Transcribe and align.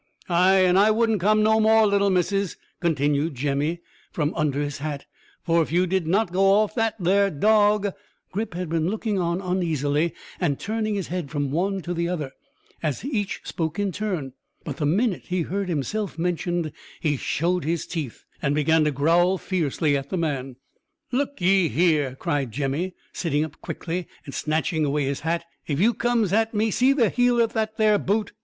"Ay, 0.27 0.55
and 0.61 0.79
I 0.79 0.89
wouldn't 0.89 1.21
come 1.21 1.43
no 1.43 1.59
more, 1.59 1.85
little 1.85 2.09
missus," 2.09 2.57
continued 2.79 3.35
Jemmy, 3.35 3.81
from 4.11 4.33
under 4.33 4.59
his 4.59 4.79
hat, 4.79 5.05
"for 5.43 5.61
if 5.61 5.71
you 5.71 5.85
did 5.85 6.07
not 6.07 6.31
go 6.31 6.53
off, 6.53 6.73
that 6.73 6.95
there 6.99 7.29
dog" 7.29 7.93
Grip 8.31 8.55
had 8.55 8.67
been 8.67 8.89
looking 8.89 9.19
on 9.19 9.41
uneasily, 9.41 10.15
and 10.39 10.59
turning 10.59 10.95
his 10.95 11.09
head 11.09 11.29
from 11.29 11.51
one 11.51 11.83
to 11.83 11.93
the 11.93 12.09
other, 12.09 12.31
as 12.81 13.05
each 13.05 13.41
spoke 13.43 13.77
in 13.77 13.91
turn; 13.91 14.33
but 14.63 14.77
the 14.77 14.87
minute 14.87 15.25
he 15.27 15.43
heard 15.43 15.69
himself 15.69 16.17
mentioned, 16.17 16.71
he 16.99 17.15
showed 17.15 17.63
his 17.63 17.85
teeth, 17.85 18.25
and 18.41 18.55
began 18.55 18.83
to 18.85 18.89
growl 18.91 19.37
fiercely 19.37 19.95
at 19.95 20.09
the 20.09 20.17
man. 20.17 20.55
"Look 21.11 21.39
ye 21.39 21.67
here," 21.69 22.15
cried 22.15 22.51
Jemmy, 22.51 22.95
sitting 23.13 23.43
up 23.45 23.61
quickly 23.61 24.07
and 24.25 24.33
snatching 24.33 24.83
away 24.83 25.03
his 25.05 25.19
hat, 25.19 25.45
"if 25.67 25.79
you 25.79 25.93
comes 25.93 26.33
at 26.33 26.55
me 26.55 26.71
see 26.71 26.91
the 26.91 27.09
heel 27.11 27.39
o' 27.39 27.45
that 27.45 27.77
there 27.77 27.99
boot?" 27.99 28.31